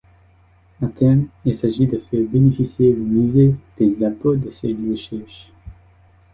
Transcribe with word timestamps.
À 0.81 0.87
terme, 0.87 1.27
il 1.45 1.53
s’agit 1.53 1.85
de 1.85 1.99
faire 1.99 2.23
bénéficier 2.25 2.87
les 2.87 2.95
musées 2.97 3.55
des 3.77 4.03
apports 4.03 4.35
de 4.35 4.49
ces 4.49 4.73
recherches. 4.89 5.51